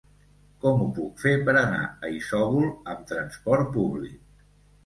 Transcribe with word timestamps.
Com 0.63 0.79
ho 0.85 0.87
puc 0.99 1.21
fer 1.25 1.33
per 1.49 1.55
anar 1.61 1.83
a 2.07 2.11
Isòvol 2.21 2.65
amb 2.95 3.07
trasport 3.13 3.71
públic? 3.77 4.21